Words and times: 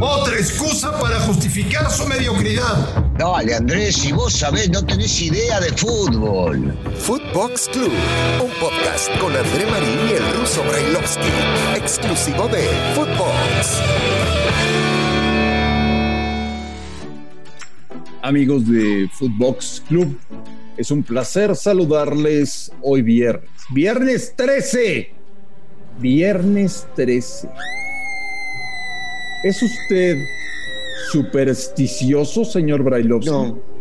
Otra 0.00 0.36
excusa 0.36 0.98
para 0.98 1.20
justificar 1.20 1.90
su 1.90 2.06
mediocridad. 2.06 3.04
Dale, 3.18 3.54
Andrés, 3.54 3.96
si 3.96 4.12
vos 4.12 4.32
sabés, 4.32 4.70
no 4.70 4.84
tenés 4.84 5.20
idea 5.20 5.60
de 5.60 5.68
fútbol. 5.72 6.74
Footbox 6.98 7.68
Club, 7.68 7.92
un 8.42 8.50
podcast 8.60 9.10
con 9.18 9.36
André 9.36 9.66
Marín 9.66 9.98
y 10.08 10.12
el 10.12 10.40
ruso 10.40 10.62
Brailovsky, 10.64 11.28
exclusivo 11.76 12.48
de 12.48 12.62
Footbox. 12.94 13.82
Amigos 18.22 18.66
de 18.66 19.10
Footbox 19.12 19.82
Club, 19.88 20.18
es 20.76 20.90
un 20.90 21.02
placer 21.02 21.54
saludarles 21.54 22.72
hoy 22.82 23.02
viernes. 23.02 23.50
Viernes 23.70 24.32
13. 24.36 25.12
Viernes 25.98 26.86
13. 26.96 27.48
¿Es 29.44 29.62
usted 29.62 30.16
supersticioso, 31.10 32.44
señor 32.44 32.82
Brailovsky? 32.82 33.30
No. 33.30 33.76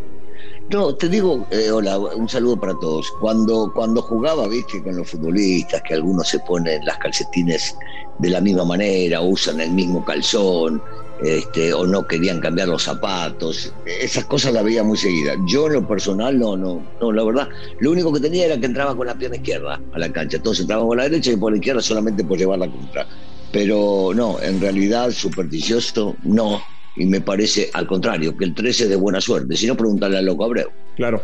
No, 0.69 0.95
te 0.95 1.07
digo, 1.09 1.45
eh, 1.51 1.69
hola, 1.69 1.99
un 1.99 2.27
saludo 2.27 2.59
para 2.59 2.73
todos. 2.79 3.11
Cuando, 3.21 3.71
cuando 3.73 4.01
jugaba, 4.01 4.47
viste, 4.47 4.81
con 4.81 4.97
los 4.97 5.11
futbolistas, 5.11 5.81
que 5.83 5.93
algunos 5.93 6.27
se 6.27 6.39
ponen 6.39 6.83
las 6.85 6.97
calcetines 6.97 7.75
de 8.17 8.29
la 8.29 8.41
misma 8.41 8.65
manera, 8.65 9.21
usan 9.21 9.61
el 9.61 9.69
mismo 9.71 10.03
calzón, 10.03 10.81
este, 11.23 11.71
o 11.71 11.85
no 11.85 12.07
querían 12.07 12.39
cambiar 12.39 12.67
los 12.67 12.83
zapatos, 12.83 13.73
esas 13.85 14.25
cosas 14.25 14.53
las 14.53 14.63
veía 14.63 14.83
muy 14.83 14.97
seguida. 14.97 15.35
Yo 15.47 15.67
en 15.67 15.73
lo 15.73 15.87
personal 15.87 16.37
no, 16.37 16.57
no, 16.57 16.81
no, 16.99 17.11
la 17.11 17.23
verdad, 17.23 17.47
lo 17.79 17.91
único 17.91 18.11
que 18.11 18.19
tenía 18.19 18.45
era 18.45 18.59
que 18.59 18.65
entraba 18.65 18.95
con 18.95 19.05
la 19.05 19.13
pierna 19.15 19.37
izquierda 19.37 19.79
a 19.93 19.99
la 19.99 20.11
cancha, 20.11 20.41
todos 20.41 20.59
entraban 20.59 20.87
con 20.87 20.97
la 20.97 21.03
derecha 21.03 21.31
y 21.31 21.37
por 21.37 21.51
la 21.51 21.57
izquierda 21.57 21.81
solamente 21.81 22.23
por 22.23 22.39
llevar 22.39 22.59
la 22.59 22.69
contra. 22.69 23.07
Pero 23.55 24.11
no, 24.13 24.37
en 24.41 24.59
realidad 24.59 25.11
supersticioso 25.11 26.17
no, 26.23 26.61
y 26.97 27.05
me 27.05 27.21
parece 27.21 27.69
al 27.71 27.87
contrario, 27.87 28.35
que 28.35 28.43
el 28.43 28.53
13 28.53 28.83
es 28.83 28.89
de 28.89 28.97
buena 28.97 29.21
suerte, 29.21 29.55
si 29.55 29.65
no 29.65 29.77
preguntarle 29.77 30.17
al 30.17 30.25
loco 30.25 30.43
Abreu. 30.43 30.69
Claro, 30.97 31.23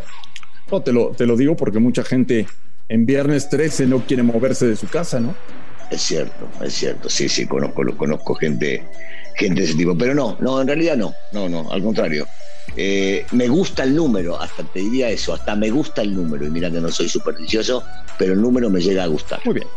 no, 0.72 0.82
te 0.82 0.94
lo, 0.94 1.10
te 1.10 1.26
lo 1.26 1.36
digo 1.36 1.58
porque 1.58 1.80
mucha 1.80 2.06
gente 2.06 2.48
en 2.88 3.06
viernes 3.06 3.50
13 3.50 3.86
no 3.86 4.06
quiere 4.06 4.24
moverse 4.24 4.66
de 4.66 4.78
su 4.78 4.88
casa, 4.88 5.20
¿no? 5.20 5.36
Es 5.92 6.04
cierto, 6.04 6.48
es 6.64 6.74
cierto, 6.74 7.10
sí, 7.10 7.28
sí, 7.28 7.46
conozco, 7.46 7.84
conozco 7.98 8.34
gente, 8.36 8.82
gente 9.36 9.60
de 9.60 9.68
ese 9.68 9.76
tipo, 9.76 9.98
pero 9.98 10.16
no, 10.16 10.38
no, 10.40 10.62
en 10.62 10.68
realidad 10.68 10.96
no, 10.96 11.14
no, 11.34 11.50
no, 11.50 11.70
al 11.70 11.84
contrario. 11.84 12.26
Eh, 12.78 13.26
me 13.34 13.50
gusta 13.50 13.84
el 13.84 13.94
número, 13.94 14.40
hasta 14.40 14.64
te 14.64 14.80
diría 14.80 15.10
eso, 15.10 15.34
hasta 15.34 15.54
me 15.58 15.70
gusta 15.70 16.02
el 16.02 16.16
número, 16.16 16.48
y 16.48 16.50
mira 16.50 16.72
que 16.72 16.80
no 16.80 16.90
soy 16.92 17.10
supersticioso, 17.10 17.84
pero 18.18 18.32
el 18.32 18.42
número 18.42 18.70
me 18.70 18.80
llega 18.80 19.04
a 19.04 19.08
gustar. 19.08 19.42
Muy 19.44 19.56
bien. 19.56 19.68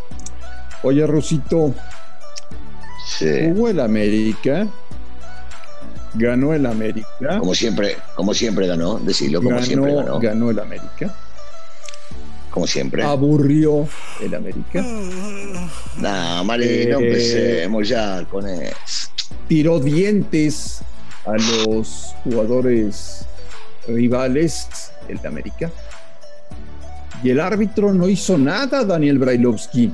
Oye, 0.85 1.05
Rosito, 1.05 1.75
Sí. 3.07 3.27
jugó 3.53 3.69
el 3.69 3.81
América, 3.81 4.67
ganó 6.15 6.55
el 6.55 6.65
América, 6.67 7.39
Como 7.39 7.55
siempre, 7.55 7.97
como 8.15 8.33
siempre 8.35 8.67
ganó, 8.67 8.99
decirlo, 8.99 9.43
como 9.43 9.61
siempre 9.63 9.93
ganó, 9.95 10.05
ganó, 10.05 10.21
ganó 10.21 10.51
el 10.51 10.59
América, 10.59 11.15
como 12.51 12.67
siempre. 12.67 13.03
aburrió 13.03 13.87
el 14.23 14.35
América, 14.35 14.83
No, 15.99 16.45
Mari, 16.45 16.87
no 16.87 16.99
Eh, 17.01 17.07
empecemos 17.07 17.89
ya 17.89 18.25
con 18.25 18.49
eso. 18.49 19.09
tiró 19.49 19.79
dientes 19.81 20.81
a 21.27 21.33
los 21.33 22.15
jugadores 22.25 23.27
rivales 23.89 24.67
el 25.09 25.19
de 25.21 25.29
América. 25.29 25.71
Y 27.23 27.31
el 27.31 27.41
árbitro 27.41 27.93
no 27.93 28.09
hizo 28.09 28.37
nada, 28.39 28.85
Daniel 28.85 29.19
Brailovsky. 29.19 29.93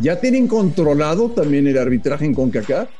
¿Ya 0.00 0.20
tienen 0.20 0.46
controlado 0.46 1.30
también 1.30 1.66
el 1.66 1.78
arbitraje 1.78 2.26
en 2.26 2.34
CONCACAF? 2.34 2.90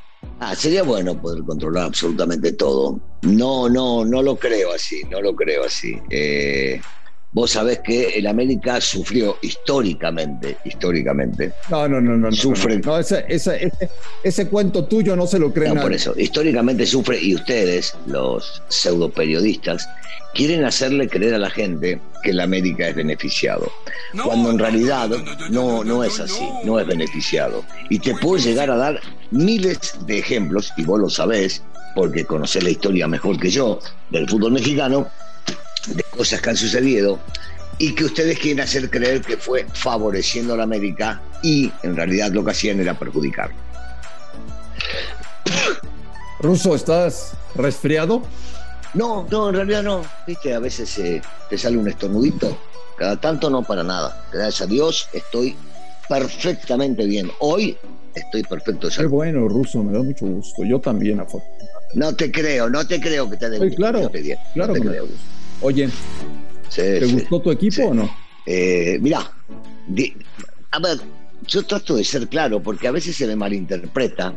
Ah, 0.40 0.54
sería 0.54 0.82
bueno 0.82 1.20
poder 1.20 1.44
controlar 1.44 1.84
absolutamente 1.84 2.52
todo. 2.52 3.00
No, 3.22 3.68
no, 3.68 4.04
no 4.04 4.22
lo 4.22 4.36
creo 4.36 4.72
así, 4.72 5.02
no 5.10 5.20
lo 5.20 5.34
creo 5.34 5.64
así. 5.64 5.98
Eh, 6.10 6.80
vos 7.32 7.50
sabés 7.50 7.80
que 7.80 8.10
el 8.18 8.26
América 8.26 8.80
sufrió 8.80 9.36
históricamente, 9.42 10.56
históricamente. 10.64 11.52
No, 11.70 11.88
no, 11.88 12.00
no, 12.00 12.12
no. 12.16 12.30
no, 12.30 12.32
Sufren. 12.32 12.80
No, 12.80 12.92
no, 12.92 12.98
ese, 12.98 13.24
ese, 13.28 13.66
ese, 13.66 13.90
ese 14.22 14.48
cuento 14.48 14.84
tuyo 14.86 15.14
no 15.16 15.26
se 15.26 15.38
lo 15.38 15.52
creen 15.52 15.74
No, 15.74 15.80
por 15.82 15.90
nadie. 15.90 15.96
eso, 15.96 16.14
históricamente 16.16 16.86
sufre 16.86 17.18
y 17.20 17.34
ustedes, 17.34 17.94
los 18.06 18.62
pseudo 18.68 19.10
periodistas, 19.10 19.86
quieren 20.34 20.64
hacerle 20.64 21.08
creer 21.08 21.34
a 21.34 21.38
la 21.38 21.50
gente 21.50 22.00
que 22.22 22.30
el 22.30 22.40
América 22.40 22.88
es 22.88 22.94
beneficiado. 22.94 23.70
cuando 24.24 24.50
en 24.50 24.58
realidad 24.58 25.10
no, 25.50 25.84
no 25.84 26.04
es 26.04 26.18
así, 26.20 26.46
no 26.64 26.80
es 26.80 26.86
beneficiado. 26.86 27.64
Y 27.90 27.98
te 27.98 28.14
puedo 28.14 28.42
llegar 28.42 28.70
a 28.70 28.76
dar 28.76 29.00
miles 29.30 29.94
de 30.06 30.18
ejemplos, 30.18 30.72
y 30.76 30.84
vos 30.84 31.00
lo 31.00 31.10
sabés, 31.10 31.62
porque 31.94 32.24
conocés 32.24 32.62
la 32.62 32.70
historia 32.70 33.08
mejor 33.08 33.38
que 33.38 33.50
yo 33.50 33.78
del 34.10 34.28
fútbol 34.28 34.52
mexicano, 34.52 35.06
de 35.86 36.02
cosas 36.04 36.40
que 36.40 36.50
han 36.50 36.56
sucedido 36.56 37.18
y 37.78 37.94
que 37.94 38.04
ustedes 38.04 38.38
quieren 38.38 38.60
hacer 38.60 38.88
creer 38.90 39.20
que 39.20 39.36
fue 39.36 39.66
favoreciendo 39.72 40.54
a 40.54 40.56
la 40.56 40.62
América 40.64 41.20
y 41.42 41.70
en 41.82 41.94
realidad 41.96 42.30
lo 42.32 42.44
que 42.44 42.52
hacían 42.52 42.80
era 42.80 42.98
perjudicar. 42.98 43.50
Ruso, 46.40 46.74
¿estás 46.74 47.32
resfriado? 47.54 48.22
No, 48.94 49.26
no, 49.30 49.50
en 49.50 49.54
realidad 49.56 49.82
no. 49.82 50.02
Viste, 50.26 50.54
a 50.54 50.58
veces 50.58 50.98
eh, 50.98 51.20
te 51.50 51.58
sale 51.58 51.76
un 51.76 51.88
estornudito. 51.88 52.58
Cada 52.96 53.20
tanto 53.20 53.50
no 53.50 53.62
para 53.62 53.82
nada. 53.82 54.24
Gracias 54.32 54.62
a 54.62 54.66
Dios 54.66 55.08
estoy 55.12 55.54
perfectamente 56.08 57.04
bien. 57.04 57.30
Hoy 57.40 57.76
estoy 58.14 58.42
perfecto 58.42 58.88
Qué 58.88 59.06
bueno, 59.06 59.48
Ruso, 59.48 59.82
me 59.82 59.92
da 59.92 60.02
mucho 60.02 60.24
gusto. 60.26 60.64
Yo 60.64 60.80
también, 60.80 61.20
afortunadamente. 61.20 61.66
No 61.94 62.14
te 62.14 62.32
creo, 62.32 62.68
no 62.70 62.86
te 62.86 63.00
creo 63.00 63.28
que 63.30 63.36
te 63.36 63.50
den 63.50 63.74
claro, 63.74 64.08
bien. 64.10 64.38
claro 64.54 64.72
no 64.72 64.78
te 64.78 64.84
me 64.84 64.90
creo. 64.90 65.06
gusto. 65.06 65.35
Oye, 65.60 65.88
Sí, 66.68 66.82
¿te 66.82 67.06
sí. 67.06 67.12
gustó 67.12 67.40
tu 67.40 67.50
equipo 67.50 67.76
sí. 67.76 67.88
o 67.88 67.94
no? 67.94 68.10
Eh, 68.44 68.98
mirá, 69.00 69.30
di- 69.88 70.14
a 70.70 70.78
ver, 70.78 70.98
yo 71.46 71.62
trato 71.64 71.96
de 71.96 72.04
ser 72.04 72.28
claro 72.28 72.62
porque 72.62 72.88
a 72.88 72.92
veces 72.92 73.16
se 73.16 73.26
me 73.26 73.36
malinterpreta 73.36 74.34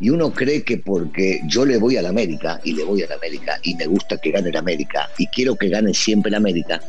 y 0.00 0.10
uno 0.10 0.32
cree 0.32 0.64
que 0.64 0.78
porque 0.78 1.40
yo 1.46 1.64
le 1.64 1.76
voy 1.78 1.96
a 1.96 2.02
la 2.02 2.08
América 2.08 2.60
y 2.64 2.72
le 2.72 2.84
voy 2.84 3.02
a 3.02 3.08
la 3.08 3.16
América 3.16 3.58
y 3.62 3.74
me 3.74 3.86
gusta 3.86 4.16
que 4.18 4.30
gane 4.30 4.50
la 4.50 4.60
América 4.60 5.08
y 5.18 5.26
quiero 5.28 5.56
que 5.56 5.68
gane 5.68 5.94
siempre 5.94 6.30
la 6.30 6.38
América, 6.38 6.80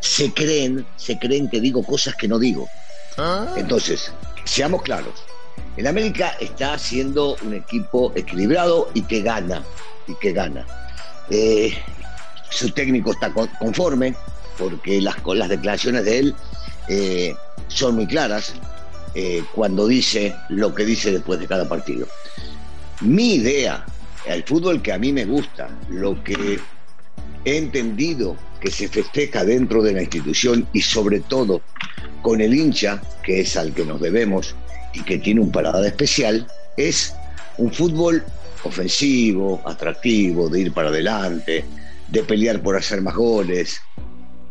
se 0.00 0.32
creen, 0.32 0.86
se 0.96 1.18
creen 1.18 1.48
que 1.50 1.60
digo 1.60 1.84
cosas 1.84 2.14
que 2.16 2.28
no 2.28 2.38
digo. 2.38 2.70
Entonces, 3.56 4.12
seamos 4.44 4.82
claros. 4.82 5.24
El 5.76 5.86
América 5.86 6.36
está 6.40 6.78
siendo 6.78 7.36
un 7.42 7.54
equipo 7.54 8.12
equilibrado 8.16 8.90
y 8.94 9.02
que 9.02 9.22
gana, 9.22 9.64
y 10.06 10.14
que 10.14 10.32
gana. 10.32 10.66
Eh, 11.30 11.74
su 12.54 12.70
técnico 12.70 13.12
está 13.12 13.32
con- 13.32 13.48
conforme 13.58 14.14
porque 14.58 15.00
las, 15.00 15.16
las 15.26 15.48
declaraciones 15.48 16.04
de 16.04 16.18
él 16.20 16.34
eh, 16.88 17.34
son 17.68 17.96
muy 17.96 18.06
claras 18.06 18.54
eh, 19.14 19.42
cuando 19.54 19.86
dice 19.88 20.34
lo 20.48 20.74
que 20.74 20.84
dice 20.84 21.10
después 21.12 21.40
de 21.40 21.46
cada 21.46 21.68
partido. 21.68 22.06
Mi 23.00 23.34
idea, 23.34 23.84
el 24.26 24.44
fútbol 24.44 24.80
que 24.80 24.92
a 24.92 24.98
mí 24.98 25.12
me 25.12 25.24
gusta, 25.24 25.68
lo 25.90 26.22
que 26.22 26.60
he 27.44 27.56
entendido 27.56 28.36
que 28.60 28.70
se 28.70 28.88
festeja 28.88 29.44
dentro 29.44 29.82
de 29.82 29.92
la 29.92 30.02
institución 30.02 30.66
y 30.72 30.80
sobre 30.80 31.20
todo 31.20 31.62
con 32.22 32.40
el 32.40 32.54
hincha, 32.54 33.02
que 33.22 33.40
es 33.40 33.56
al 33.56 33.74
que 33.74 33.84
nos 33.84 34.00
debemos 34.00 34.54
y 34.94 35.02
que 35.02 35.18
tiene 35.18 35.40
un 35.40 35.50
paladar 35.50 35.84
especial, 35.84 36.46
es 36.76 37.14
un 37.58 37.72
fútbol 37.72 38.24
ofensivo, 38.62 39.60
atractivo, 39.66 40.48
de 40.48 40.60
ir 40.62 40.72
para 40.72 40.88
adelante, 40.88 41.64
de 42.14 42.22
pelear 42.22 42.62
por 42.62 42.76
hacer 42.76 43.02
más 43.02 43.16
goles, 43.16 43.80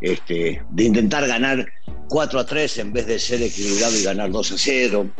este, 0.02 0.62
de 0.70 0.84
intentar 0.84 1.26
ganar 1.26 1.66
4 2.10 2.40
a 2.40 2.44
3 2.44 2.78
en 2.78 2.92
vez 2.92 3.06
de 3.06 3.18
ser 3.18 3.42
equilibrado 3.42 3.96
y 3.96 4.04
ganar 4.04 4.30
2 4.30 4.52
a 4.52 4.58
0. 4.58 5.10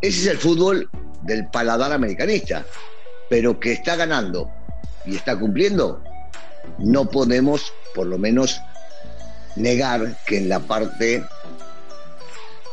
Ese 0.00 0.20
es 0.20 0.26
el 0.28 0.38
fútbol 0.38 0.88
del 1.22 1.48
paladar 1.48 1.92
americanista, 1.92 2.64
pero 3.28 3.58
que 3.58 3.72
está 3.72 3.96
ganando 3.96 4.48
y 5.04 5.16
está 5.16 5.36
cumpliendo, 5.36 6.00
no 6.78 7.10
podemos, 7.10 7.72
por 7.92 8.06
lo 8.06 8.18
menos, 8.18 8.60
negar 9.56 10.16
que 10.26 10.38
en 10.38 10.48
la 10.48 10.60
parte 10.60 11.24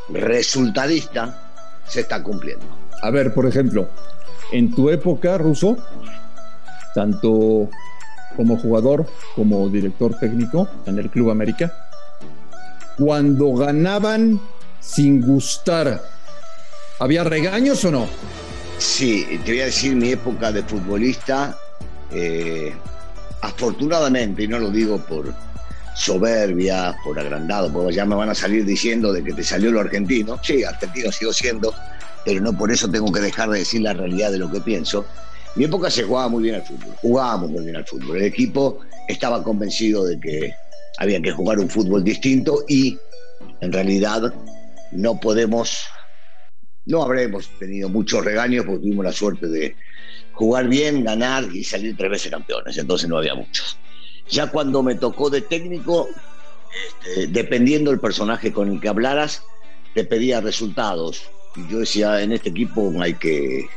resultadista 0.09 1.51
se 1.87 2.01
está 2.01 2.21
cumpliendo. 2.21 2.65
A 3.01 3.09
ver, 3.09 3.33
por 3.33 3.47
ejemplo, 3.47 3.89
en 4.51 4.75
tu 4.75 4.91
época, 4.91 5.39
Ruso, 5.39 5.75
tanto 6.93 7.67
como 8.35 8.57
jugador 8.57 9.05
como 9.35 9.69
director 9.69 10.17
técnico 10.19 10.69
en 10.85 10.99
el 10.99 11.09
Club 11.09 11.31
América, 11.31 11.73
cuando 12.97 13.53
ganaban 13.53 14.39
sin 14.79 15.21
gustar, 15.21 16.01
¿había 16.99 17.23
regaños 17.23 17.83
o 17.85 17.91
no? 17.91 18.07
Sí, 18.77 19.25
te 19.43 19.51
voy 19.51 19.61
a 19.61 19.65
decir 19.65 19.95
mi 19.95 20.11
época 20.11 20.51
de 20.51 20.63
futbolista, 20.63 21.57
eh, 22.11 22.73
afortunadamente, 23.41 24.43
y 24.43 24.47
no 24.47 24.59
lo 24.59 24.69
digo 24.69 24.97
por 24.99 25.33
soberbia, 25.95 26.95
por 27.03 27.19
agrandado, 27.19 27.71
porque 27.73 27.93
ya 27.93 28.05
me 28.05 28.15
van 28.15 28.29
a 28.29 28.35
salir 28.35 28.65
diciendo 28.65 29.11
de 29.11 29.23
que 29.23 29.33
te 29.33 29.43
salió 29.43 29.71
lo 29.71 29.79
argentino. 29.79 30.39
Sí, 30.43 30.63
argentino 30.63 31.11
sigo 31.11 31.33
siendo, 31.33 31.73
pero 32.23 32.39
no 32.39 32.55
por 32.55 32.71
eso 32.71 32.89
tengo 32.89 33.11
que 33.11 33.19
dejar 33.19 33.49
de 33.49 33.59
decir 33.59 33.81
la 33.81 33.93
realidad 33.93 34.31
de 34.31 34.37
lo 34.37 34.51
que 34.51 34.61
pienso. 34.61 35.05
Mi 35.55 35.65
época 35.65 35.89
se 35.89 36.03
jugaba 36.03 36.29
muy 36.29 36.43
bien 36.43 36.55
al 36.55 36.63
fútbol, 36.63 36.95
jugábamos 37.01 37.51
muy 37.51 37.63
bien 37.63 37.75
al 37.75 37.85
fútbol. 37.85 38.17
El 38.17 38.23
equipo 38.23 38.79
estaba 39.07 39.43
convencido 39.43 40.05
de 40.05 40.19
que 40.19 40.53
había 40.97 41.21
que 41.21 41.31
jugar 41.31 41.59
un 41.59 41.69
fútbol 41.69 42.03
distinto 42.03 42.63
y 42.67 42.97
en 43.61 43.71
realidad 43.71 44.33
no 44.91 45.19
podemos, 45.19 45.83
no 46.85 47.03
habremos 47.03 47.49
tenido 47.59 47.89
muchos 47.89 48.23
regaños 48.23 48.65
porque 48.65 48.81
tuvimos 48.81 49.05
la 49.05 49.11
suerte 49.11 49.47
de 49.47 49.75
jugar 50.33 50.67
bien, 50.67 51.03
ganar 51.03 51.45
y 51.51 51.63
salir 51.63 51.95
tres 51.97 52.11
veces 52.11 52.31
campeones, 52.31 52.77
entonces 52.77 53.09
no 53.09 53.17
había 53.17 53.35
muchos. 53.35 53.77
Ya 54.29 54.47
cuando 54.47 54.83
me 54.83 54.95
tocó 54.95 55.29
de 55.29 55.41
técnico, 55.41 56.07
este, 56.85 57.27
dependiendo 57.27 57.91
del 57.91 57.99
personaje 57.99 58.51
con 58.51 58.71
el 58.71 58.79
que 58.79 58.89
hablaras, 58.89 59.43
te 59.93 60.03
pedía 60.03 60.41
resultados. 60.41 61.23
Y 61.55 61.67
yo 61.71 61.79
decía, 61.79 62.21
en 62.21 62.33
este 62.33 62.49
equipo 62.49 62.93
hay 63.01 63.15
que 63.15 63.67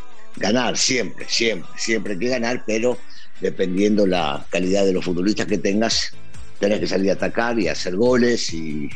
ganar 0.41 0.77
siempre, 0.77 1.27
siempre, 1.29 1.71
siempre 1.77 2.15
hay 2.15 2.19
que 2.19 2.29
ganar, 2.29 2.65
pero 2.67 2.99
dependiendo 3.41 4.07
la 4.07 4.45
calidad 4.51 4.85
de 4.85 4.93
los 4.93 5.05
futbolistas 5.05 5.47
que 5.47 5.59
tengas, 5.59 6.13
tenés 6.59 6.81
que 6.81 6.87
salir 6.87 7.11
a 7.11 7.15
atacar 7.15 7.59
y 7.61 7.69
hacer 7.69 7.95
goles 7.95 8.53
y, 8.53 8.91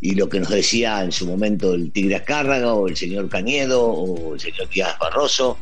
y 0.00 0.14
lo 0.14 0.28
que 0.28 0.40
nos 0.40 0.50
decía 0.50 1.02
en 1.02 1.12
su 1.12 1.26
momento 1.26 1.74
el 1.74 1.90
Tigre 1.90 2.16
Azcárraga 2.16 2.74
o 2.74 2.88
el 2.88 2.96
señor 2.96 3.28
Cañedo 3.28 3.84
o 3.84 4.34
el 4.34 4.40
señor 4.40 4.68
Díaz 4.68 4.98
Barroso, 4.98 5.58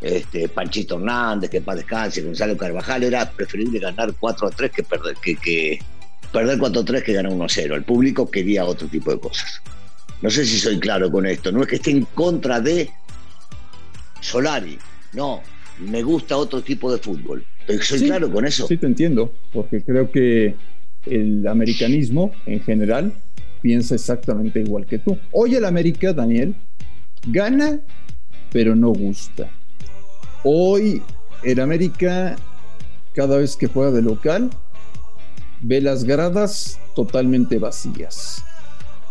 este, 0.00 0.48
Panchito 0.48 0.96
Hernández, 0.96 1.50
que 1.50 1.60
para 1.60 1.76
descanse, 1.76 2.22
Gonzalo 2.22 2.56
Carvajal, 2.56 3.02
era 3.02 3.30
preferible 3.30 3.78
ganar 3.78 4.12
4 4.18 4.48
a 4.48 4.50
3 4.50 4.70
que 4.70 4.82
perder, 4.82 5.16
que, 5.16 5.36
que 5.36 5.78
perder 6.32 6.58
4 6.58 6.80
a 6.80 6.84
3 6.84 7.02
que 7.02 7.12
ganar 7.12 7.32
1 7.32 7.44
a 7.44 7.48
0. 7.48 7.74
El 7.74 7.84
público 7.84 8.30
quería 8.30 8.64
otro 8.64 8.86
tipo 8.88 9.10
de 9.10 9.18
cosas. 9.18 9.60
No 10.22 10.30
sé 10.30 10.44
si 10.44 10.58
soy 10.58 10.78
claro 10.78 11.10
con 11.10 11.26
esto. 11.26 11.52
No 11.52 11.62
es 11.62 11.68
que 11.68 11.76
esté 11.76 11.90
en 11.90 12.04
contra 12.04 12.60
de 12.60 12.90
Solari. 14.20 14.78
No, 15.12 15.42
me 15.78 16.02
gusta 16.02 16.36
otro 16.36 16.62
tipo 16.62 16.92
de 16.92 16.98
fútbol. 16.98 17.44
¿Soy 17.82 18.00
claro 18.00 18.30
con 18.30 18.46
eso? 18.46 18.66
Sí, 18.66 18.76
te 18.76 18.86
entiendo, 18.86 19.32
porque 19.52 19.82
creo 19.82 20.10
que 20.10 20.54
el 21.06 21.46
americanismo 21.46 22.32
en 22.46 22.62
general 22.62 23.12
piensa 23.60 23.94
exactamente 23.94 24.60
igual 24.60 24.86
que 24.86 24.98
tú. 24.98 25.18
Hoy 25.32 25.54
el 25.54 25.64
América, 25.64 26.12
Daniel, 26.12 26.54
gana, 27.26 27.80
pero 28.52 28.76
no 28.76 28.90
gusta. 28.90 29.50
Hoy 30.44 31.02
el 31.42 31.60
América, 31.60 32.36
cada 33.14 33.38
vez 33.38 33.56
que 33.56 33.66
juega 33.66 33.90
de 33.90 34.02
local, 34.02 34.50
ve 35.60 35.80
las 35.80 36.04
gradas 36.04 36.78
totalmente 36.94 37.58
vacías. 37.58 38.44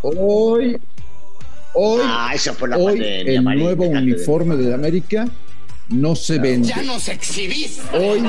Hoy, 0.01 0.77
hoy, 1.75 2.01
Ah, 2.03 2.31
esa 2.33 2.53
fue 2.53 2.69
la 2.69 2.77
hoy 2.77 2.93
pandemia, 2.99 3.33
el 3.33 3.41
Marín, 3.43 3.63
nuevo 3.63 3.83
dejate 3.83 4.05
de- 4.05 4.13
uniforme 4.13 4.55
del 4.57 4.73
América 4.73 5.27
no 5.89 6.15
se 6.15 6.39
vende. 6.39 6.67
Ya 6.69 6.81
nos 6.83 7.07
exhibiste. 7.09 7.81
Hoy 7.97 8.23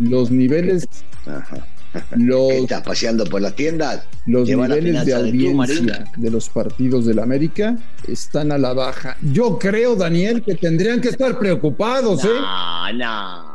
los 0.00 0.30
niveles, 0.30 0.86
Ajá. 1.26 1.66
¿Qué 1.92 2.00
los, 2.18 2.52
estás 2.52 2.82
paseando 2.82 3.24
por 3.24 3.40
las 3.42 3.54
tiendas? 3.56 4.04
los 4.26 4.48
la 4.48 4.68
niveles 4.68 5.04
de 5.06 5.14
audiencia 5.14 6.04
de 6.16 6.30
los 6.30 6.48
partidos 6.48 7.04
del 7.06 7.18
América 7.18 7.76
están 8.06 8.52
a 8.52 8.58
la 8.58 8.72
baja. 8.74 9.16
Yo 9.32 9.58
creo, 9.58 9.96
Daniel, 9.96 10.42
que 10.42 10.54
tendrían 10.54 11.00
que 11.00 11.08
estar 11.08 11.36
preocupados, 11.38 12.24
¿eh? 12.24 12.28
No, 12.28 12.92
no. 12.92 13.50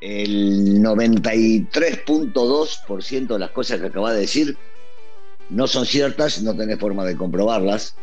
El 0.00 0.80
93.2% 0.82 3.32
de 3.34 3.38
las 3.38 3.50
cosas 3.50 3.80
que 3.80 3.86
acabas 3.86 4.14
de 4.14 4.20
decir 4.20 4.56
no 5.50 5.66
son 5.66 5.84
ciertas, 5.86 6.42
no 6.42 6.54
tenés 6.56 6.78
forma 6.78 7.04
de 7.04 7.16
comprobarlas, 7.16 7.96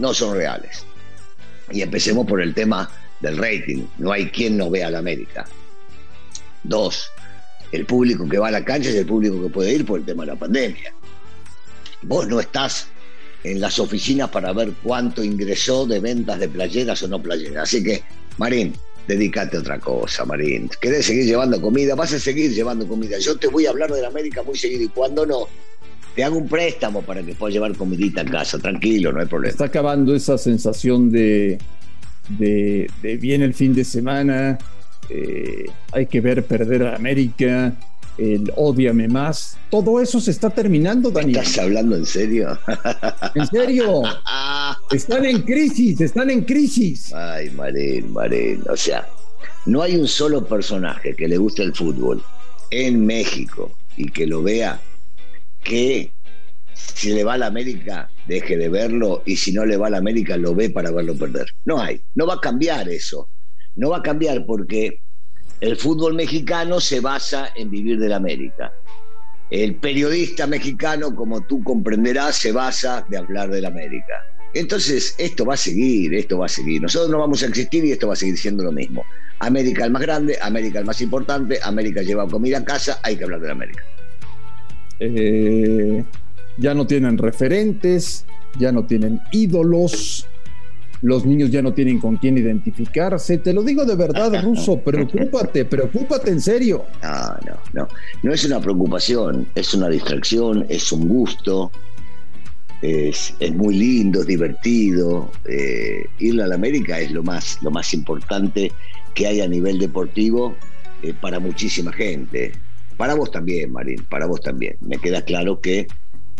no 0.00 0.14
son 0.14 0.36
reales. 0.36 0.84
Y 1.70 1.82
empecemos 1.82 2.26
por 2.26 2.40
el 2.40 2.54
tema 2.54 2.90
del 3.20 3.36
rating. 3.36 3.84
No 3.98 4.12
hay 4.12 4.30
quien 4.30 4.56
no 4.56 4.70
vea 4.70 4.88
a 4.88 4.90
la 4.90 4.98
América. 4.98 5.46
Dos, 6.64 7.10
el 7.72 7.86
público 7.86 8.28
que 8.28 8.38
va 8.38 8.48
a 8.48 8.50
la 8.50 8.64
cancha 8.64 8.88
es 8.88 8.96
el 8.96 9.06
público 9.06 9.42
que 9.42 9.48
puede 9.50 9.72
ir 9.72 9.86
por 9.86 10.00
el 10.00 10.06
tema 10.06 10.24
de 10.24 10.32
la 10.32 10.38
pandemia. 10.38 10.92
Vos 12.02 12.26
no 12.26 12.40
estás 12.40 12.88
en 13.44 13.60
las 13.60 13.78
oficinas 13.78 14.28
para 14.30 14.52
ver 14.52 14.72
cuánto 14.82 15.22
ingresó 15.22 15.86
de 15.86 16.00
ventas 16.00 16.38
de 16.40 16.48
playeras 16.48 17.02
o 17.02 17.08
no 17.08 17.22
playeras. 17.22 17.64
Así 17.64 17.82
que, 17.82 18.02
Marín, 18.38 18.74
dedícate 19.06 19.56
a 19.56 19.60
otra 19.60 19.78
cosa, 19.78 20.24
Marín. 20.24 20.68
¿Querés 20.80 21.06
seguir 21.06 21.24
llevando 21.24 21.60
comida? 21.60 21.94
Vas 21.94 22.12
a 22.12 22.18
seguir 22.18 22.52
llevando 22.52 22.86
comida. 22.86 23.18
Yo 23.18 23.36
te 23.36 23.48
voy 23.48 23.66
a 23.66 23.70
hablar 23.70 23.92
de 23.92 24.02
la 24.02 24.08
América 24.08 24.42
muy 24.42 24.58
seguido 24.58 24.84
y 24.84 24.88
cuando 24.88 25.24
no, 25.24 25.48
te 26.14 26.24
hago 26.24 26.38
un 26.38 26.48
préstamo 26.48 27.02
para 27.02 27.22
que 27.22 27.34
puedas 27.34 27.54
llevar 27.54 27.74
comidita 27.76 28.22
a 28.22 28.24
casa. 28.24 28.58
Tranquilo, 28.58 29.12
no 29.12 29.20
hay 29.20 29.26
problema. 29.26 29.50
Está 29.50 29.66
acabando 29.66 30.14
esa 30.14 30.38
sensación 30.38 31.10
de, 31.10 31.58
de, 32.38 32.90
de 33.02 33.16
viene 33.16 33.44
el 33.44 33.54
fin 33.54 33.74
de 33.74 33.84
semana, 33.84 34.58
eh, 35.08 35.66
hay 35.92 36.06
que 36.06 36.20
ver 36.20 36.44
perder 36.44 36.84
a 36.84 36.96
América, 36.96 37.74
el 38.18 38.52
odiame 38.56 39.08
más. 39.08 39.56
Todo 39.70 40.00
eso 40.00 40.20
se 40.20 40.30
está 40.30 40.50
terminando, 40.50 41.10
Daniel. 41.10 41.38
¿Estás 41.38 41.64
hablando 41.64 41.96
en 41.96 42.06
serio? 42.06 42.58
En 43.34 43.46
serio, 43.46 44.02
están 44.90 45.24
en 45.24 45.42
crisis, 45.42 46.00
están 46.00 46.30
en 46.30 46.44
crisis. 46.44 47.12
Ay, 47.12 47.50
Marín, 47.50 48.12
Marín. 48.12 48.62
O 48.68 48.76
sea, 48.76 49.08
no 49.66 49.82
hay 49.82 49.96
un 49.96 50.06
solo 50.06 50.44
personaje 50.44 51.14
que 51.14 51.28
le 51.28 51.38
guste 51.38 51.62
el 51.62 51.74
fútbol 51.74 52.22
en 52.70 53.04
México 53.04 53.72
y 53.96 54.10
que 54.10 54.26
lo 54.26 54.42
vea 54.42 54.80
que 55.62 56.12
si 56.72 57.12
le 57.12 57.24
va 57.24 57.34
a 57.34 57.38
la 57.38 57.46
América 57.46 58.10
deje 58.26 58.56
de 58.56 58.68
verlo 58.68 59.22
y 59.26 59.36
si 59.36 59.52
no 59.52 59.64
le 59.64 59.76
va 59.76 59.88
a 59.88 59.90
la 59.90 59.98
América 59.98 60.36
lo 60.36 60.54
ve 60.54 60.70
para 60.70 60.90
verlo 60.90 61.16
perder. 61.16 61.46
No 61.64 61.80
hay, 61.80 62.00
no 62.14 62.26
va 62.26 62.34
a 62.34 62.40
cambiar 62.40 62.88
eso. 62.88 63.28
No 63.76 63.90
va 63.90 63.98
a 63.98 64.02
cambiar 64.02 64.44
porque 64.46 65.00
el 65.60 65.76
fútbol 65.76 66.14
mexicano 66.14 66.80
se 66.80 67.00
basa 67.00 67.52
en 67.54 67.70
vivir 67.70 67.98
de 67.98 68.08
la 68.08 68.16
América. 68.16 68.72
El 69.50 69.76
periodista 69.76 70.46
mexicano, 70.46 71.14
como 71.14 71.42
tú 71.42 71.62
comprenderás, 71.62 72.36
se 72.36 72.52
basa 72.52 73.04
de 73.08 73.18
hablar 73.18 73.50
de 73.50 73.60
la 73.60 73.68
América. 73.68 74.24
Entonces, 74.54 75.14
esto 75.18 75.44
va 75.44 75.54
a 75.54 75.56
seguir, 75.56 76.14
esto 76.14 76.38
va 76.38 76.46
a 76.46 76.48
seguir. 76.48 76.82
Nosotros 76.82 77.10
no 77.10 77.18
vamos 77.18 77.42
a 77.42 77.46
existir 77.46 77.84
y 77.84 77.92
esto 77.92 78.08
va 78.08 78.14
a 78.14 78.16
seguir 78.16 78.36
siendo 78.36 78.64
lo 78.64 78.72
mismo. 78.72 79.04
América 79.38 79.84
el 79.84 79.90
más 79.90 80.02
grande, 80.02 80.38
América 80.40 80.80
el 80.80 80.84
más 80.84 81.00
importante, 81.00 81.58
América 81.62 82.02
lleva 82.02 82.28
comida 82.28 82.58
a 82.58 82.64
casa, 82.64 83.00
hay 83.02 83.16
que 83.16 83.24
hablar 83.24 83.40
de 83.40 83.46
la 83.46 83.52
América. 83.52 83.84
Eh, 85.00 86.04
ya 86.58 86.74
no 86.74 86.86
tienen 86.86 87.16
referentes, 87.18 88.26
ya 88.58 88.70
no 88.70 88.84
tienen 88.84 89.20
ídolos, 89.32 90.26
los 91.02 91.24
niños 91.24 91.50
ya 91.50 91.62
no 91.62 91.72
tienen 91.72 91.98
con 91.98 92.16
quién 92.16 92.36
identificarse. 92.36 93.38
Te 93.38 93.52
lo 93.52 93.62
digo 93.62 93.84
de 93.84 93.96
verdad, 93.96 94.42
Ruso, 94.44 94.78
preocúpate, 94.78 95.64
preocúpate 95.64 96.30
en 96.30 96.40
serio. 96.40 96.84
No, 97.02 97.36
no, 97.46 97.58
no. 97.72 97.88
No 98.22 98.32
es 98.32 98.44
una 98.44 98.60
preocupación, 98.60 99.46
es 99.54 99.72
una 99.72 99.88
distracción, 99.88 100.66
es 100.68 100.92
un 100.92 101.08
gusto, 101.08 101.72
es, 102.82 103.34
es 103.40 103.54
muy 103.54 103.74
lindo, 103.76 104.20
es 104.20 104.26
divertido. 104.26 105.30
Eh, 105.46 106.04
ir 106.18 106.40
a 106.42 106.46
la 106.46 106.54
América 106.54 107.00
es 107.00 107.10
lo 107.10 107.22
más, 107.22 107.58
lo 107.62 107.70
más 107.70 107.94
importante 107.94 108.70
que 109.14 109.26
hay 109.26 109.40
a 109.40 109.48
nivel 109.48 109.78
deportivo 109.78 110.54
eh, 111.02 111.14
para 111.18 111.40
muchísima 111.40 111.92
gente. 111.92 112.52
Para 113.00 113.14
vos 113.14 113.30
también, 113.30 113.72
Marín, 113.72 114.04
para 114.10 114.26
vos 114.26 114.42
también. 114.42 114.76
Me 114.82 114.98
queda 114.98 115.22
claro 115.22 115.58
que 115.58 115.86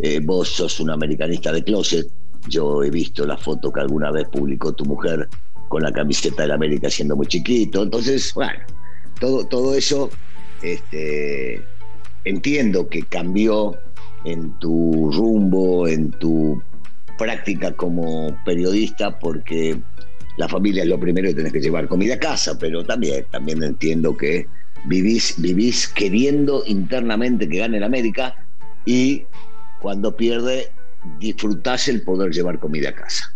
eh, 0.00 0.20
vos 0.22 0.46
sos 0.46 0.78
un 0.78 0.90
americanista 0.90 1.52
de 1.52 1.64
closet. 1.64 2.06
Yo 2.48 2.84
he 2.84 2.90
visto 2.90 3.24
la 3.24 3.38
foto 3.38 3.72
que 3.72 3.80
alguna 3.80 4.10
vez 4.10 4.28
publicó 4.28 4.70
tu 4.74 4.84
mujer 4.84 5.26
con 5.68 5.82
la 5.82 5.90
camiseta 5.90 6.42
del 6.42 6.50
América 6.50 6.90
siendo 6.90 7.16
muy 7.16 7.28
chiquito. 7.28 7.82
Entonces, 7.82 8.34
bueno, 8.34 8.58
todo, 9.18 9.46
todo 9.46 9.74
eso 9.74 10.10
este, 10.60 11.62
entiendo 12.26 12.90
que 12.90 13.04
cambió 13.04 13.78
en 14.26 14.52
tu 14.58 15.10
rumbo, 15.14 15.88
en 15.88 16.10
tu 16.10 16.62
práctica 17.16 17.72
como 17.72 18.36
periodista, 18.44 19.18
porque 19.18 19.80
la 20.36 20.46
familia 20.46 20.82
es 20.82 20.90
lo 20.90 21.00
primero 21.00 21.30
y 21.30 21.32
tenés 21.32 21.54
que 21.54 21.60
llevar 21.62 21.88
comida 21.88 22.16
a 22.16 22.18
casa, 22.18 22.58
pero 22.58 22.84
también, 22.84 23.24
también 23.30 23.62
entiendo 23.62 24.14
que 24.14 24.46
vivís, 24.86 25.40
vivís 25.40 25.88
queriendo 25.88 26.62
internamente 26.66 27.48
que 27.48 27.58
gane 27.58 27.78
el 27.78 27.84
América 27.84 28.36
y 28.84 29.24
cuando 29.80 30.16
pierde 30.16 30.70
disfrutás 31.18 31.88
el 31.88 32.02
poder 32.02 32.32
llevar 32.32 32.58
comida 32.58 32.90
a 32.90 32.94
casa. 32.94 33.34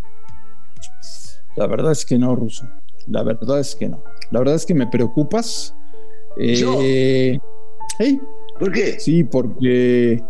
La 1.56 1.66
verdad 1.66 1.92
es 1.92 2.04
que 2.04 2.18
no, 2.18 2.34
Ruso. 2.34 2.68
La 3.06 3.22
verdad 3.22 3.60
es 3.60 3.74
que 3.74 3.88
no. 3.88 4.02
La 4.30 4.40
verdad 4.40 4.56
es 4.56 4.66
que 4.66 4.74
me 4.74 4.86
preocupas. 4.86 5.74
¿Yo? 6.36 6.80
Eh, 6.82 7.38
hey, 7.98 8.20
¿Por 8.58 8.72
qué? 8.72 8.98
Sí, 8.98 9.24
porque, 9.24 10.22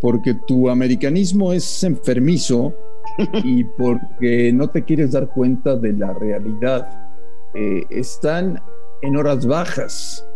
porque 0.00 0.34
tu 0.46 0.68
americanismo 0.68 1.52
es 1.52 1.82
enfermizo 1.84 2.74
y 3.44 3.64
porque 3.64 4.52
no 4.52 4.68
te 4.68 4.84
quieres 4.84 5.12
dar 5.12 5.28
cuenta 5.28 5.76
de 5.76 5.92
la 5.92 6.12
realidad. 6.12 6.88
Eh, 7.54 7.84
están 7.90 8.60
en 9.02 9.16
horas 9.16 9.46
bajas, 9.46 10.27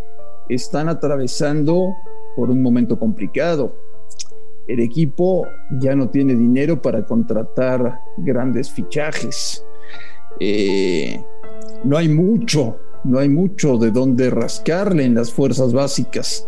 están 0.55 0.89
atravesando 0.89 1.95
por 2.37 2.51
un 2.51 2.63
momento 2.63 2.99
complicado. 2.99 3.77
El 4.67 4.81
equipo 4.81 5.47
ya 5.81 5.95
no 5.95 6.09
tiene 6.09 6.35
dinero 6.35 6.81
para 6.81 7.05
contratar 7.05 8.01
grandes 8.19 8.71
fichajes. 8.71 9.65
Eh, 10.41 11.23
no 11.85 11.97
hay 11.97 12.09
mucho 12.09 12.79
no 13.05 13.19
hay 13.19 13.29
mucho 13.29 13.79
de 13.79 13.91
dónde 13.91 14.31
rascarle 14.31 15.05
en 15.05 15.15
las 15.15 15.33
fuerzas 15.33 15.73
básicas. 15.73 16.47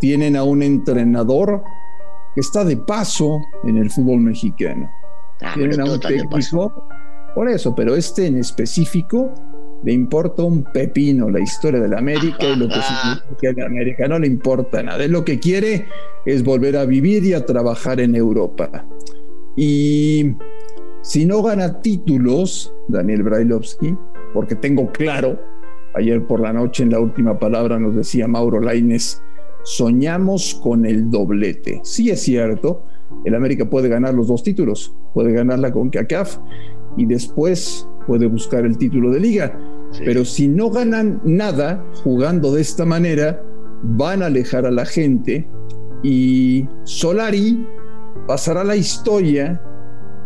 Tienen 0.00 0.36
a 0.36 0.44
un 0.44 0.62
entrenador 0.62 1.62
que 2.34 2.40
está 2.40 2.64
de 2.64 2.76
paso 2.76 3.40
en 3.64 3.78
el 3.78 3.90
fútbol 3.90 4.20
mexicano. 4.20 4.90
Ah, 5.42 5.52
Tienen 5.54 5.80
a 5.80 5.84
un 5.84 6.00
técnico, 6.00 6.86
por 7.34 7.48
eso, 7.48 7.74
pero 7.74 7.96
este 7.96 8.26
en 8.26 8.38
específico 8.38 9.32
le 9.84 9.92
importa 9.92 10.42
un 10.42 10.64
pepino 10.64 11.28
la 11.28 11.40
historia 11.40 11.80
de 11.80 11.88
la 11.88 11.98
América 11.98 12.46
y 12.48 12.56
lo 12.56 12.68
que 12.68 12.74
significa 12.74 13.60
la 13.60 13.66
América. 13.66 14.08
No 14.08 14.18
le 14.18 14.26
importa 14.26 14.82
nada. 14.82 15.04
Él 15.04 15.12
lo 15.12 15.24
que 15.24 15.38
quiere 15.38 15.86
es 16.24 16.42
volver 16.42 16.76
a 16.76 16.86
vivir 16.86 17.24
y 17.24 17.34
a 17.34 17.44
trabajar 17.44 18.00
en 18.00 18.14
Europa. 18.14 18.86
Y 19.56 20.34
si 21.02 21.26
no 21.26 21.42
gana 21.42 21.82
títulos, 21.82 22.72
Daniel 22.88 23.22
Brailovsky, 23.24 23.94
porque 24.32 24.54
tengo 24.54 24.90
claro, 24.90 25.38
ayer 25.94 26.26
por 26.26 26.40
la 26.40 26.52
noche 26.52 26.82
en 26.82 26.90
la 26.90 26.98
última 26.98 27.38
palabra 27.38 27.78
nos 27.78 27.94
decía 27.94 28.26
Mauro 28.26 28.60
Laines, 28.60 29.22
soñamos 29.64 30.54
con 30.62 30.86
el 30.86 31.10
doblete. 31.10 31.80
Sí 31.84 32.10
es 32.10 32.22
cierto, 32.22 32.84
el 33.24 33.34
América 33.34 33.68
puede 33.68 33.88
ganar 33.88 34.14
los 34.14 34.28
dos 34.28 34.42
títulos, 34.42 34.94
puede 35.12 35.32
ganar 35.32 35.58
la 35.58 35.70
CONCACAF 35.70 36.38
y 36.96 37.04
después 37.04 37.86
puede 38.06 38.26
buscar 38.26 38.64
el 38.64 38.78
título 38.78 39.10
de 39.10 39.20
liga. 39.20 39.58
Sí. 39.96 40.02
Pero 40.04 40.24
si 40.24 40.48
no 40.48 40.70
ganan 40.70 41.20
nada 41.24 41.84
jugando 42.02 42.52
de 42.52 42.62
esta 42.62 42.84
manera, 42.84 43.42
van 43.82 44.22
a 44.22 44.26
alejar 44.26 44.66
a 44.66 44.70
la 44.70 44.84
gente 44.86 45.46
y 46.02 46.66
Solari 46.84 47.66
pasará 48.26 48.62
a 48.62 48.64
la 48.64 48.76
historia 48.76 49.60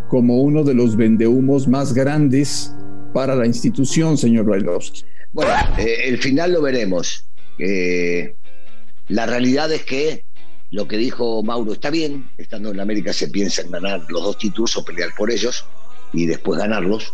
como 0.09 0.43
uno 0.43 0.65
de 0.65 0.75
los 0.75 0.97
vendehumos 0.97 1.69
más 1.69 1.93
grandes 1.93 2.75
para 3.13 3.35
la 3.35 3.47
institución, 3.47 4.17
señor 4.17 4.47
Brailovsky. 4.47 5.03
Bueno, 5.33 5.53
eh, 5.79 6.05
el 6.05 6.19
final 6.19 6.53
lo 6.53 6.63
veremos. 6.63 7.25
Eh, 7.59 8.35
la 9.09 9.27
realidad 9.27 9.73
es 9.73 9.85
que 9.85 10.25
lo 10.71 10.87
que 10.87 10.97
dijo 10.97 11.43
Mauro 11.43 11.73
está 11.73 11.91
bien. 11.91 12.29
Estando 12.39 12.71
en 12.71 12.81
América 12.81 13.13
se 13.13 13.29
piensa 13.29 13.63
en 13.63 13.71
ganar 13.71 14.03
los 14.09 14.23
dos 14.23 14.39
títulos 14.39 14.77
o 14.77 14.85
pelear 14.85 15.11
por 15.17 15.31
ellos 15.31 15.65
y 16.13 16.27
después 16.27 16.59
ganarlos. 16.59 17.13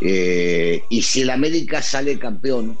Eh, 0.00 0.82
y 0.88 1.02
si 1.02 1.22
el 1.22 1.30
América 1.30 1.82
sale 1.82 2.18
campeón 2.18 2.78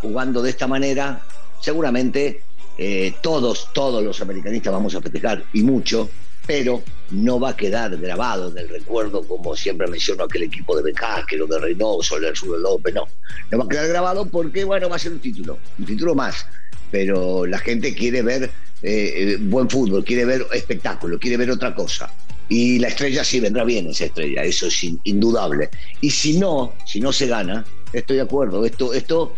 jugando 0.00 0.42
de 0.42 0.50
esta 0.50 0.66
manera, 0.66 1.22
seguramente 1.60 2.42
eh, 2.78 3.14
todos, 3.20 3.68
todos 3.72 4.02
los 4.02 4.20
americanistas 4.20 4.72
vamos 4.72 4.94
a 4.94 5.02
festejar 5.02 5.44
y 5.52 5.62
mucho, 5.62 6.08
pero 6.46 6.82
no 7.10 7.38
va 7.38 7.50
a 7.50 7.56
quedar 7.56 7.96
grabado 7.96 8.50
en 8.50 8.58
el 8.58 8.68
recuerdo, 8.68 9.26
como 9.26 9.54
siempre 9.54 9.86
menciono 9.86 10.24
aquel 10.24 10.44
equipo 10.44 10.76
de 10.76 10.82
Becasque, 10.82 11.36
lo 11.36 11.46
de 11.46 11.58
Reynoso, 11.58 12.16
el 12.16 12.34
Sur 12.34 12.58
López, 12.58 12.94
no. 12.94 13.06
No 13.50 13.58
va 13.58 13.64
a 13.64 13.68
quedar 13.68 13.88
grabado 13.88 14.26
porque, 14.26 14.64
bueno, 14.64 14.88
va 14.88 14.96
a 14.96 14.98
ser 14.98 15.12
un 15.12 15.20
título, 15.20 15.58
un 15.78 15.86
título 15.86 16.14
más. 16.14 16.46
Pero 16.90 17.46
la 17.46 17.58
gente 17.58 17.94
quiere 17.94 18.22
ver 18.22 18.50
eh, 18.82 19.38
buen 19.40 19.70
fútbol, 19.70 20.04
quiere 20.04 20.24
ver 20.24 20.46
espectáculo, 20.52 21.18
quiere 21.18 21.36
ver 21.36 21.50
otra 21.50 21.74
cosa. 21.74 22.12
Y 22.48 22.78
la 22.78 22.88
estrella 22.88 23.24
sí 23.24 23.40
vendrá 23.40 23.64
bien, 23.64 23.86
esa 23.88 24.04
estrella, 24.06 24.42
eso 24.42 24.66
es 24.66 24.84
in- 24.84 25.00
indudable. 25.04 25.70
Y 26.00 26.10
si 26.10 26.38
no, 26.38 26.74
si 26.84 27.00
no 27.00 27.12
se 27.12 27.26
gana, 27.26 27.64
estoy 27.92 28.16
de 28.16 28.22
acuerdo, 28.22 28.64
esto, 28.66 28.92
esto 28.92 29.34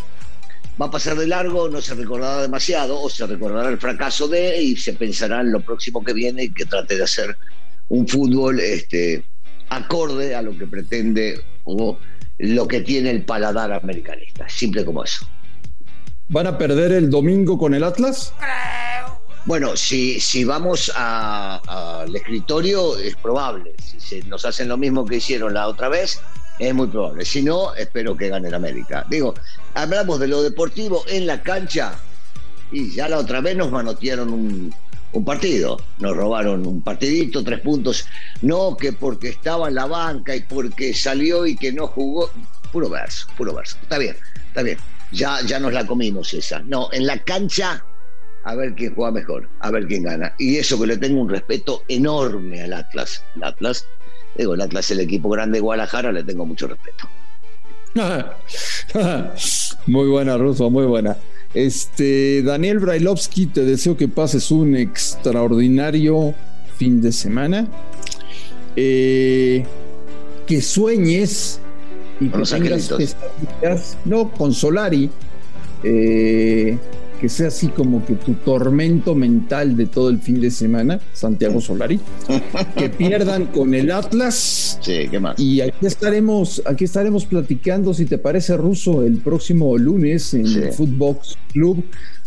va 0.81 0.87
a 0.87 0.91
pasar 0.91 1.15
de 1.15 1.25
largo, 1.27 1.69
no 1.69 1.81
se 1.81 1.93
recordará 1.95 2.41
demasiado, 2.41 3.01
o 3.01 3.09
se 3.09 3.25
recordará 3.25 3.69
el 3.69 3.77
fracaso 3.77 4.27
de, 4.27 4.61
y 4.61 4.75
se 4.75 4.93
pensará 4.93 5.39
en 5.41 5.51
lo 5.53 5.61
próximo 5.61 6.03
que 6.03 6.11
viene 6.13 6.43
y 6.43 6.53
que 6.53 6.65
trate 6.65 6.97
de 6.97 7.03
hacer 7.03 7.37
un 7.87 8.05
fútbol 8.07 8.59
este, 8.59 9.23
acorde 9.69 10.35
a 10.35 10.41
lo 10.41 10.57
que 10.57 10.67
pretende 10.67 11.39
o 11.63 11.97
lo 12.37 12.67
que 12.67 12.81
tiene 12.81 13.11
el 13.11 13.23
paladar 13.23 13.71
americanista. 13.71 14.49
Simple 14.49 14.83
como 14.83 15.03
eso. 15.03 15.25
¿Van 16.27 16.47
a 16.47 16.57
perder 16.57 16.91
el 16.91 17.09
domingo 17.09 17.57
con 17.57 17.73
el 17.73 17.83
Atlas? 17.83 18.33
Bueno, 19.45 19.77
si, 19.77 20.19
si 20.19 20.43
vamos 20.43 20.91
al 20.95 22.15
escritorio, 22.15 22.97
es 22.97 23.15
probable. 23.15 23.75
Si 23.79 23.99
se 23.99 24.23
nos 24.23 24.43
hacen 24.43 24.67
lo 24.67 24.75
mismo 24.75 25.05
que 25.05 25.17
hicieron 25.17 25.53
la 25.53 25.67
otra 25.67 25.87
vez, 25.87 26.19
es 26.57 26.73
muy 26.73 26.87
probable. 26.87 27.25
Si 27.25 27.43
no, 27.43 27.75
espero 27.75 28.17
que 28.17 28.29
gane 28.29 28.47
el 28.47 28.55
América. 28.55 29.05
Digo, 29.07 29.35
hablamos 29.75 30.19
de 30.19 30.29
lo 30.29 30.41
deportivo 30.41 31.03
en 31.07 31.27
la 31.27 31.43
cancha 31.43 31.93
y 32.71 32.91
ya 32.95 33.07
la 33.07 33.19
otra 33.19 33.39
vez 33.39 33.55
nos 33.55 33.71
manotearon 33.71 34.33
un, 34.33 34.73
un 35.11 35.25
partido. 35.25 35.79
Nos 35.99 36.17
robaron 36.17 36.65
un 36.65 36.81
partidito, 36.81 37.43
tres 37.43 37.59
puntos. 37.59 38.07
No 38.41 38.75
que 38.75 38.93
porque 38.93 39.29
estaba 39.29 39.67
en 39.67 39.75
la 39.75 39.85
banca 39.85 40.35
y 40.35 40.41
porque 40.41 40.95
salió 40.95 41.45
y 41.45 41.55
que 41.55 41.71
no 41.71 41.85
jugó. 41.85 42.31
Puro 42.71 42.89
verso, 42.89 43.27
puro 43.37 43.53
verso. 43.53 43.77
Está 43.79 43.99
bien, 43.99 44.17
está 44.47 44.63
bien. 44.63 44.79
Ya, 45.11 45.39
ya 45.45 45.59
nos 45.59 45.71
la 45.71 45.85
comimos 45.85 46.33
esa. 46.33 46.61
No, 46.61 46.89
en 46.91 47.05
la 47.05 47.19
cancha 47.19 47.85
a 48.45 48.55
ver 48.55 48.75
quién 48.75 48.93
juega 48.93 49.11
mejor, 49.11 49.49
a 49.59 49.71
ver 49.71 49.87
quién 49.87 50.03
gana. 50.03 50.33
Y 50.37 50.57
eso 50.57 50.79
que 50.79 50.87
le 50.87 50.97
tengo 50.97 51.19
un 51.19 51.29
respeto 51.29 51.83
enorme 51.87 52.61
al 52.61 52.73
Atlas. 52.73 53.23
El 53.35 53.43
Atlas, 53.43 53.85
digo, 54.37 54.53
el 54.53 54.61
Atlas 54.61 54.85
es 54.85 54.91
el 54.91 54.99
equipo 55.01 55.29
grande 55.29 55.57
de 55.57 55.61
Guadalajara, 55.61 56.11
le 56.11 56.23
tengo 56.23 56.45
mucho 56.45 56.67
respeto. 56.67 57.09
muy 59.87 60.07
buena, 60.07 60.37
Russo, 60.37 60.69
muy 60.69 60.85
buena. 60.85 61.17
Este, 61.53 62.43
Daniel 62.43 62.79
Brailovsky, 62.79 63.47
te 63.47 63.65
deseo 63.65 63.97
que 63.97 64.07
pases 64.07 64.51
un 64.51 64.75
extraordinario 64.75 66.35
fin 66.77 67.01
de 67.01 67.11
semana. 67.11 67.67
Eh, 68.75 69.65
que 70.45 70.61
sueñes 70.61 71.59
y 72.19 72.27
Con 72.27 72.43
que 72.43 72.69
los 72.69 72.89
tengas 72.89 73.97
no 74.05 74.29
con 74.31 74.53
Solari, 74.53 75.09
eh, 75.83 76.77
que 77.19 77.29
sea 77.29 77.47
así 77.47 77.67
como 77.67 78.05
que 78.05 78.13
tu 78.15 78.33
tormento 78.33 79.15
mental 79.15 79.75
de 79.77 79.85
todo 79.85 80.09
el 80.09 80.19
fin 80.19 80.39
de 80.41 80.51
semana, 80.51 80.99
Santiago 81.13 81.61
Solari, 81.61 81.99
que 82.77 82.89
pierdan 82.89 83.45
con 83.47 83.73
el 83.73 83.91
Atlas. 83.91 84.79
Sí, 84.81 85.07
¿qué 85.09 85.19
más? 85.19 85.39
Y 85.39 85.61
aquí 85.61 85.85
estaremos, 85.85 86.61
aquí 86.65 86.83
estaremos 86.85 87.25
platicando, 87.25 87.93
si 87.93 88.05
te 88.05 88.17
parece, 88.17 88.57
Ruso, 88.57 89.03
el 89.03 89.17
próximo 89.17 89.77
lunes 89.77 90.33
en 90.33 90.45
Sí. 90.47 90.59
el 90.59 90.71
Footbox 90.73 91.37
Club 91.51 91.83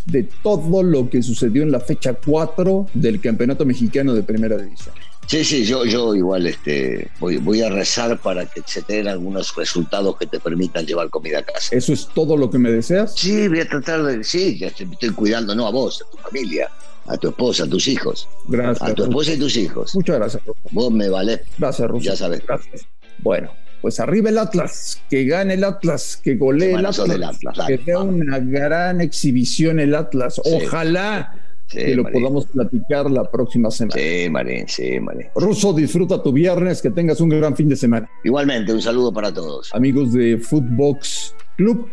de 0.07 0.27
todo 0.43 0.83
lo 0.83 1.11
que 1.11 1.23
sucedió 1.23 1.63
en 1.63 1.71
la 1.71 1.81
fecha 1.81 2.15
4 2.15 2.87
del 2.95 3.21
Campeonato 3.21 3.67
Mexicano 3.67 4.15
de 4.15 4.23
Primera 4.23 4.57
División. 4.57 4.95
Sí, 5.29 5.45
sí, 5.45 5.65
yo, 5.65 5.85
yo 5.85 6.15
igual 6.15 6.47
este, 6.47 7.11
voy, 7.21 7.37
voy 7.37 7.61
a 7.61 7.69
rezar 7.69 8.19
para 8.19 8.47
que 8.47 8.63
se 8.65 8.81
te 8.81 8.95
den 8.95 9.09
algunos 9.09 9.55
resultados 9.55 10.17
que 10.17 10.27
te 10.27 10.41
permitan 10.41 10.87
llevar 10.87 11.11
comida 11.11 11.41
a 11.41 11.43
casa. 11.43 11.77
¿Eso 11.77 11.93
es 11.93 12.09
todo 12.15 12.35
lo 12.35 12.49
que 12.49 12.59
me 12.59 12.71
deseas? 12.71 13.15
Sí, 13.15 13.47
voy 13.47 13.61
a 13.61 13.69
tratar 13.69 14.05
de. 14.05 14.25
Sí, 14.25 14.59
ya 14.59 14.71
te 14.71 14.85
estoy 14.85 15.11
cuidando, 15.11 15.55
no 15.55 15.67
a 15.67 15.71
vos, 15.71 16.03
a 16.03 16.11
tu 16.11 16.17
familia, 16.17 16.71
a 17.07 17.19
tu 17.19 17.29
esposa, 17.29 17.65
a 17.65 17.67
tus 17.67 17.89
hijos. 17.89 18.27
Gracias. 18.47 18.89
A 18.89 18.95
tu 18.95 19.05
esposa 19.05 19.35
y 19.35 19.39
tus 19.39 19.55
hijos. 19.59 19.95
Muchas 19.95 20.17
gracias, 20.17 20.47
Ruso. 20.47 20.61
Vos 20.71 20.93
me 20.93 21.11
valés. 21.11 21.43
Gracias, 21.59 21.91
Ruso. 21.91 22.05
Ya 22.07 22.17
sabes. 22.17 22.43
Gracias. 22.47 22.87
Bueno, 23.19 23.51
pues 23.83 24.01
arriba 24.01 24.31
el 24.31 24.39
Atlas, 24.39 25.03
que 25.11 25.27
gane 25.27 25.55
el 25.55 25.65
Atlas, 25.65 26.19
que 26.25 26.37
golee 26.37 26.73
el 26.73 26.87
Atlas, 26.87 27.39
dale, 27.55 27.79
que 27.81 27.93
vamos. 27.93 28.15
una 28.15 28.39
gran 28.39 29.03
exhibición 29.03 29.79
el 29.79 29.95
Atlas. 29.95 30.41
Sí. 30.43 30.51
Ojalá 30.55 31.35
Sí, 31.69 31.79
que 31.79 31.95
lo 31.95 32.03
Marín. 32.03 32.21
podamos 32.21 32.47
platicar 32.47 33.11
la 33.11 33.31
próxima 33.31 33.71
semana. 33.71 34.01
Sí, 34.01 34.29
Marín, 34.31 34.65
sí, 34.69 34.99
Marín. 35.01 35.27
Ruso, 35.35 35.73
disfruta 35.75 36.23
tu 36.23 36.33
viernes, 36.33 36.81
que 36.81 36.91
tengas 36.91 37.21
un 37.21 37.29
gran 37.29 37.55
fin 37.55 37.69
de 37.69 37.77
semana. 37.77 38.09
Igualmente, 38.25 38.73
un 38.73 38.81
saludo 38.81 39.13
para 39.13 39.33
todos. 39.33 39.75
Amigos 39.75 40.13
de 40.13 40.39
Footbox 40.39 41.35
Club, 41.57 41.89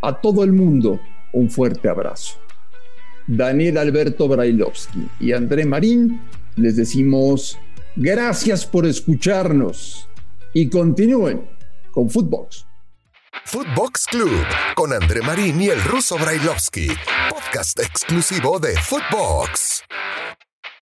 a 0.00 0.20
todo 0.20 0.44
el 0.44 0.52
mundo 0.52 1.00
un 1.32 1.50
fuerte 1.50 1.88
abrazo. 1.88 2.38
Daniel 3.26 3.78
Alberto 3.78 4.28
Brailovsky 4.28 5.08
y 5.18 5.32
André 5.32 5.64
Marín 5.64 6.20
les 6.56 6.76
decimos 6.76 7.58
gracias 7.96 8.66
por 8.66 8.86
escucharnos 8.86 10.08
y 10.52 10.68
continúen 10.68 11.42
con 11.90 12.10
Footbox. 12.10 12.66
Footbox 13.44 14.06
Club 14.06 14.46
con 14.74 14.92
André 14.92 15.20
Marín 15.22 15.60
y 15.60 15.68
el 15.68 15.82
ruso 15.82 16.16
Brailovsky, 16.16 16.88
podcast 17.30 17.80
exclusivo 17.80 18.58
de 18.58 18.76
Footbox. 18.76 19.84